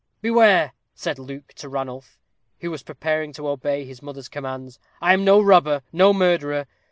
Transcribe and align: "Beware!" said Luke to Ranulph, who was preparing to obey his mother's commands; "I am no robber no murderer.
"Beware!" 0.19 0.73
said 0.95 1.19
Luke 1.19 1.53
to 1.57 1.69
Ranulph, 1.69 2.17
who 2.61 2.71
was 2.71 2.81
preparing 2.81 3.31
to 3.33 3.47
obey 3.47 3.85
his 3.85 4.01
mother's 4.01 4.29
commands; 4.29 4.79
"I 4.99 5.13
am 5.13 5.23
no 5.23 5.39
robber 5.39 5.83
no 5.93 6.11
murderer. 6.11 6.65